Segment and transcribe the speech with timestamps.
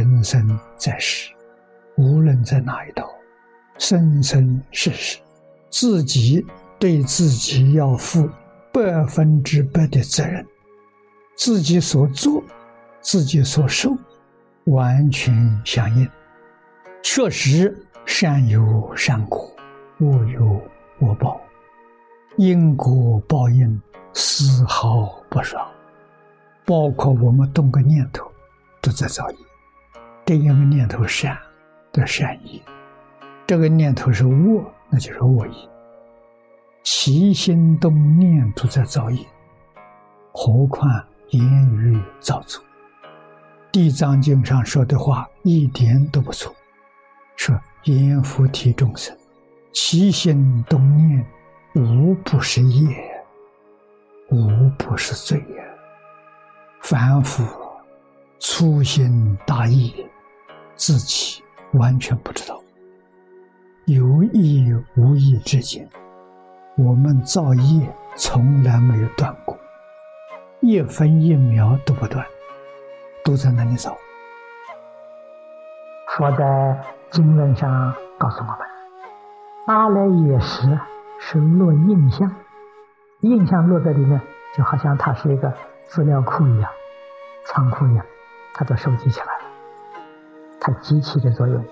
[0.00, 1.30] 生生在世，
[1.96, 3.06] 无论在哪一道，
[3.76, 5.18] 生生世世，
[5.68, 6.44] 自己
[6.78, 8.26] 对自己要负
[8.72, 10.46] 百分之百的责任，
[11.36, 12.42] 自己所做，
[13.02, 13.94] 自己所受，
[14.64, 16.08] 完全相应。
[17.02, 19.52] 确实，善有善果，
[19.98, 20.62] 恶有
[21.00, 21.38] 恶报，
[22.38, 23.78] 因果报应
[24.14, 25.62] 丝毫不爽。
[26.64, 28.30] 包括我们动个念头，
[28.80, 29.36] 都在造业。
[30.30, 31.36] 这一个念头善，
[31.90, 32.62] 的善意；
[33.48, 35.68] 这个念头是恶，那就是恶意。
[36.84, 39.26] 起心动念都在造业，
[40.30, 40.88] 何况
[41.30, 41.42] 言
[41.74, 42.62] 语造作？
[43.72, 46.54] 地藏经上说的话一点都不错，
[47.34, 49.12] 说阎浮提众生，
[49.72, 51.26] 起心动念，
[51.74, 52.96] 无不是业，
[54.30, 55.64] 无不是罪呀。
[56.82, 57.44] 凡夫
[58.38, 59.92] 粗心大意，
[60.80, 62.58] 自己完全不知道。
[63.84, 65.86] 有意无意之间，
[66.78, 67.86] 我们造业
[68.16, 69.54] 从来没有断过，
[70.60, 72.24] 一分一秒都不断，
[73.22, 73.94] 都在那里造。
[76.16, 78.56] 佛在经文上告诉我们：
[79.66, 80.62] 阿赖耶识
[81.18, 82.34] 是落印象，
[83.20, 84.18] 印象落在里面，
[84.56, 85.52] 就好像它是一个。
[85.88, 86.70] 资料库一样，
[87.46, 88.06] 仓库一样，
[88.54, 89.39] 它都收集起来。
[90.60, 91.64] 它机器的作用。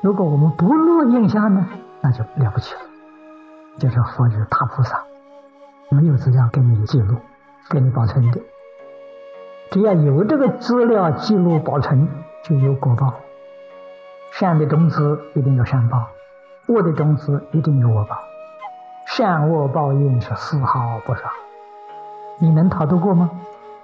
[0.00, 1.68] 如果我们不落印象呢，
[2.00, 2.80] 那就了不起了。
[3.78, 5.04] 就是佛是大菩萨，
[5.90, 7.16] 没有资料给你记录，
[7.68, 8.40] 给你保存的。
[9.70, 12.08] 只要有这个资料记录保存，
[12.42, 13.14] 就有果报。
[14.32, 16.08] 善的种子一定有善报，
[16.66, 18.16] 恶的种子一定有恶报。
[19.06, 21.32] 善恶报应是丝毫不爽。
[22.38, 23.30] 你能逃得过吗？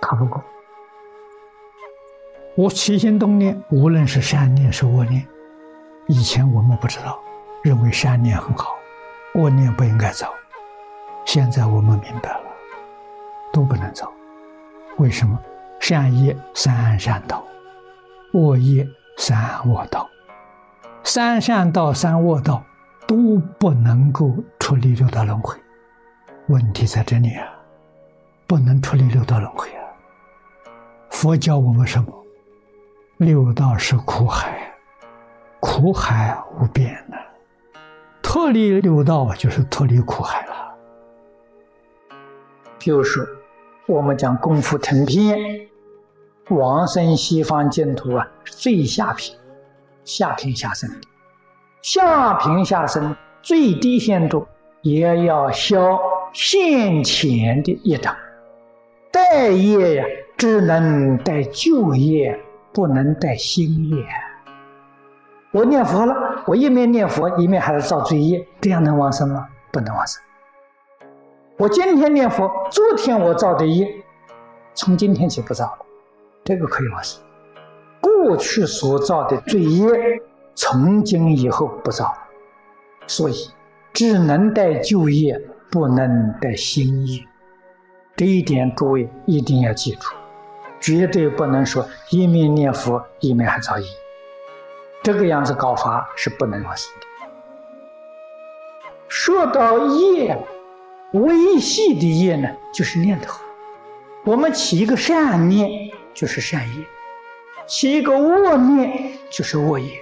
[0.00, 0.42] 逃不过。
[2.56, 5.26] 我起心动念，无论是善念是恶念，
[6.08, 7.18] 以前我们不知道，
[7.62, 8.74] 认为善念很好，
[9.34, 10.28] 恶念不应该造。
[11.24, 12.44] 现在我们明白了，
[13.52, 14.10] 都不能造。
[14.98, 15.38] 为什么？
[15.78, 17.42] 善业三善道，
[18.34, 18.86] 恶业
[19.16, 20.06] 三恶道，
[21.02, 22.62] 三善道三恶道
[23.06, 25.56] 都不能够出离六道轮回。
[26.48, 27.46] 问题在这里啊！
[28.46, 29.80] 不能出离六道轮回啊！
[31.10, 32.19] 佛教我们什么？
[33.20, 34.72] 六道是苦海，
[35.60, 37.18] 苦海无边呢。
[38.22, 40.74] 脱离六道就是脱离苦海了。
[42.78, 43.28] 就是，
[43.86, 45.36] 我们讲功夫成片，
[46.48, 49.36] 往生西方净土啊，最下品，
[50.02, 50.88] 下品下生，
[51.82, 54.48] 下品下生最低限度
[54.80, 56.00] 也要消
[56.32, 58.16] 现前的业障。
[59.12, 60.04] 待业呀，
[60.38, 62.40] 只能待旧业，
[62.72, 64.06] 不能带新业。
[65.52, 66.14] 我念佛了，
[66.46, 69.48] 我一面念佛，一面还在造罪业，这样能往生吗？
[69.72, 70.22] 不能往生。
[71.56, 73.86] 我今天念佛，昨天我造的业，
[74.74, 75.78] 从今天起不造了，
[76.44, 77.20] 这个可以往生。
[78.00, 79.86] 过去所造的罪业，
[80.54, 82.14] 从今以后不造，
[83.06, 83.34] 所以
[83.92, 85.38] 只能带旧业，
[85.70, 87.26] 不能带新业。
[88.16, 90.08] 这一点，诸位一定要记住，
[90.80, 93.86] 绝对不能说一面念佛一面还造业，
[95.02, 97.06] 这个样子搞法是不能往生的。
[99.06, 100.38] 说到业，
[101.12, 103.38] 微细的业呢，就是念头。
[104.24, 106.84] 我们起一个善念，就是善业；
[107.66, 110.00] 起一个恶念，就是恶业。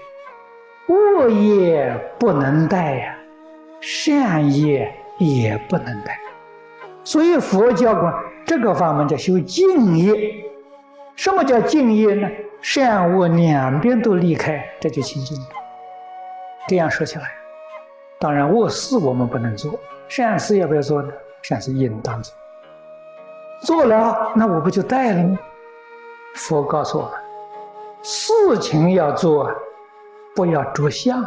[0.87, 3.19] 恶业不能带呀，
[3.81, 6.19] 善业也不能带。
[7.03, 8.15] 所以佛教管
[8.47, 10.45] 这个法门叫修净业。
[11.19, 12.29] 什么叫静业呢？
[12.63, 15.47] 善恶两边都离开，这就清净了。
[16.69, 17.25] 这样说起来，
[18.21, 19.75] 当然恶事我们不能做，
[20.07, 21.13] 善事要不要做呢？
[21.43, 22.33] 善事应当做。
[23.63, 25.37] 做了，那我不就带了吗？
[26.37, 27.13] 佛告诉我们，
[28.01, 29.51] 事情要做，
[30.37, 31.21] 不要着相，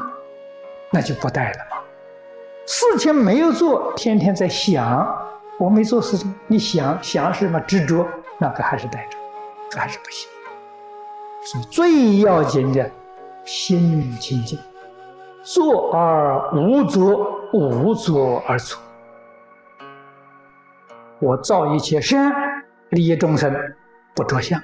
[0.89, 1.77] 那就不带了嘛。
[2.65, 5.05] 事情没有做，天天在想。
[5.59, 8.07] 我没做事情，你想想什么执着，
[8.37, 9.17] 那个还是带着，
[9.79, 10.29] 还是不行。
[11.43, 12.89] 所以最要紧的，
[13.45, 14.59] 心清净，
[15.43, 18.79] 做而无作，无作而作。
[21.19, 22.31] 我造一切善，
[22.89, 23.55] 利益众生，
[24.15, 24.61] 不着相，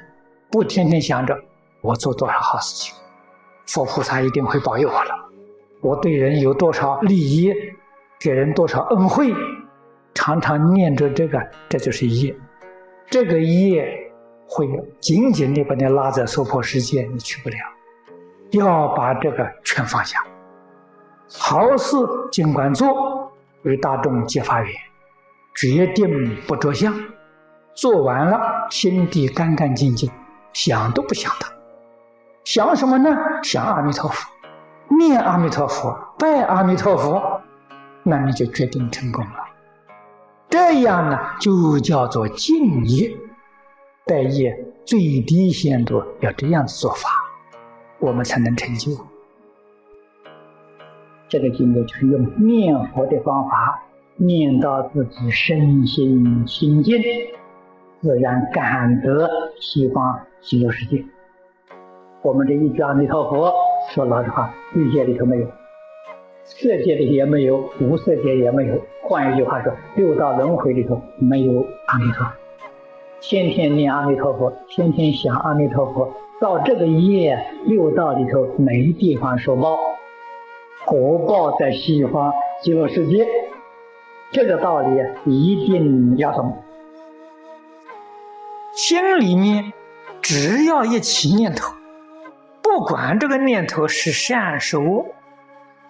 [0.51, 1.35] 不天天想着
[1.81, 2.95] 我做多少好事情，
[3.65, 5.15] 佛菩萨一定会保佑我了。
[5.81, 7.53] 我对人有多少利益，
[8.19, 9.33] 给人多少恩惠。
[10.13, 11.39] 常常念着这个，
[11.69, 12.35] 这就是业。
[13.09, 14.06] 这个业
[14.47, 14.67] 会
[14.99, 17.57] 紧紧的把你拉在娑婆世界，你去不了。
[18.51, 20.23] 要把这个全放下，
[21.37, 21.97] 好事
[22.31, 23.29] 尽管做，
[23.63, 24.71] 为大众结法缘，
[25.53, 26.93] 决定不着相。
[27.75, 28.39] 做完了，
[28.69, 30.09] 心地干干净净，
[30.53, 31.51] 想都不想他，
[32.45, 33.09] 想什么呢？
[33.43, 34.25] 想阿弥陀佛，
[34.97, 37.41] 念阿弥陀佛，拜阿弥陀佛，
[38.03, 39.43] 那你就决定成功了。
[40.49, 43.13] 这样呢，就叫做敬业。
[44.07, 47.09] 待业最低限度要这样子做法，
[47.99, 48.91] 我们才能成就。
[51.27, 53.83] 这个经就是用念佛的方法，
[54.15, 57.01] 念到自己身心清净，
[58.01, 61.03] 自然感得西方极乐世界。
[62.21, 63.53] 我们这一句阿弥陀佛，
[63.93, 65.45] 说老实话，欲界里头没有，
[66.45, 68.81] 色界里也没有，无色界也没有。
[69.03, 72.46] 换一句话说，六道轮回里头没有阿弥陀佛。
[73.19, 79.77] 天天念阿弥陀佛，天天想阿弥陀佛，到这个业六道里头没地方受报，
[80.85, 82.31] 果报在西方
[82.61, 83.25] 极乐世界。
[84.31, 84.89] 这个道理
[85.25, 86.57] 一定要懂。
[88.73, 89.73] 心里面
[90.21, 91.73] 只要一起念头，
[92.61, 95.05] 不管这个念头是善是恶，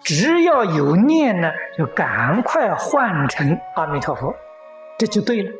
[0.02, 4.34] 只要有念呢，就赶快换成阿弥陀佛，
[4.98, 5.52] 这就对了。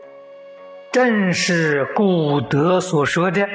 [0.90, 3.46] 正是古德所说的：“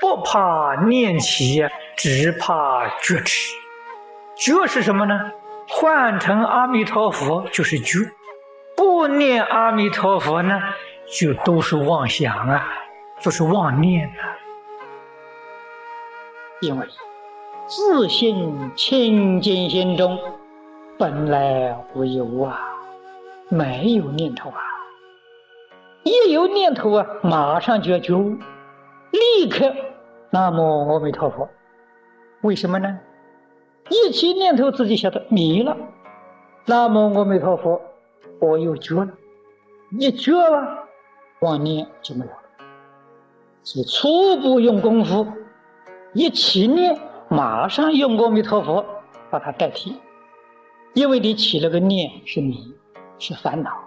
[0.00, 1.64] 不怕念起，
[1.96, 3.54] 只怕觉迟。”
[4.36, 5.32] 觉是什么呢？
[5.68, 7.98] 换成阿弥陀佛就是觉，
[8.76, 10.60] 不念阿弥陀佛呢，
[11.18, 12.68] 就都是妄想啊，
[13.22, 14.36] 都是妄念啊。
[16.60, 16.86] 因为
[17.66, 20.18] 自信清净心中
[20.98, 22.60] 本来无一物啊，
[23.48, 24.75] 没有念头啊。
[26.06, 28.38] 一有念头啊，马上就要觉悟，
[29.10, 29.74] 立刻
[30.30, 31.48] 南无阿弥陀佛。
[32.42, 33.00] 为什么呢？
[33.90, 35.76] 一起念头自己晓得迷了，
[36.64, 37.80] 南无阿弥陀佛，
[38.40, 39.08] 我又觉了，
[39.98, 40.84] 一觉了，
[41.40, 42.38] 妄念就没有了。
[43.64, 45.26] 是初步用功夫，
[46.14, 46.96] 一起念，
[47.28, 48.86] 马上用阿弥陀佛
[49.28, 49.96] 把它代替，
[50.94, 52.72] 因为你起了个念是迷，
[53.18, 53.85] 是烦恼。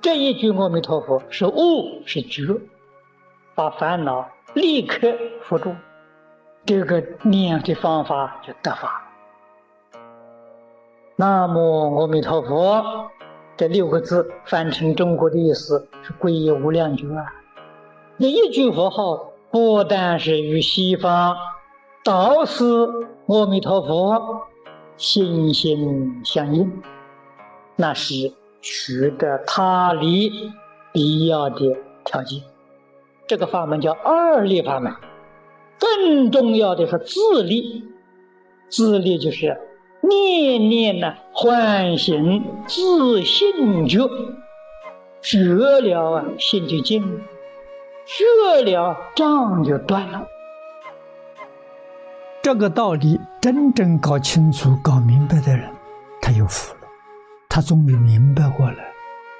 [0.00, 2.60] 这一句阿弥陀佛是悟是觉，
[3.56, 5.12] 把烦恼立刻
[5.42, 5.74] 扶住，
[6.64, 9.10] 这个念的方法就得法。
[11.16, 13.10] 南无阿弥陀佛
[13.56, 17.34] 这六个字翻成中国的意思是皈依无量觉啊。
[18.18, 21.36] 那一句佛号不但是与西方
[22.04, 22.64] 道师
[23.26, 24.42] 阿弥陀佛
[24.96, 26.82] 心心相应，
[27.74, 28.37] 那是。
[28.60, 30.52] 取得他离
[30.92, 32.42] 必要的条件，
[33.26, 34.92] 这个法门叫二力法门。
[35.78, 37.84] 更重要的是自力，
[38.68, 39.60] 自力就是
[40.00, 44.08] 念念呢唤醒自信觉，
[45.22, 45.44] 觉
[45.80, 47.20] 了啊心就静了，
[48.06, 50.26] 觉了障就断了。
[52.42, 55.70] 这个道理真正搞清楚、搞明白的人，
[56.20, 56.74] 他有福。
[57.58, 58.76] 他终于明白过来，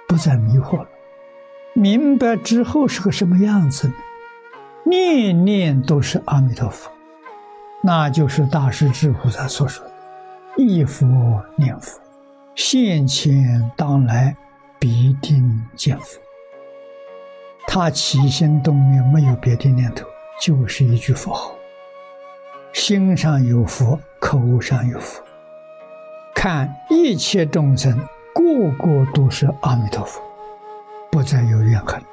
[0.08, 0.88] 不再迷惑了。
[1.72, 3.88] 明白之后是个什么样子？
[4.84, 6.90] 念念都是阿弥陀佛，
[7.80, 9.92] 那就是大师智菩萨所说的
[10.58, 11.06] “一佛
[11.54, 12.00] 念佛，
[12.56, 14.36] 现前当来
[14.80, 16.20] 必定见佛”。
[17.68, 20.04] 他起心动念没有别的念头，
[20.42, 21.52] 就是一句佛号，
[22.72, 25.22] 心上有佛，口上有佛。
[26.40, 27.98] 看一切众生，
[28.32, 30.22] 个个都是阿弥陀佛，
[31.10, 32.06] 不再有怨恨了，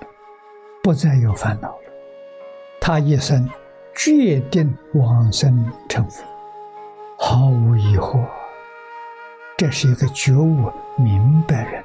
[0.82, 1.84] 不再有烦恼了。
[2.82, 3.48] 他一生
[3.94, 6.24] 决定往生成佛，
[7.20, 8.20] 毫无疑惑。
[9.58, 11.84] 这是一个觉悟明白人。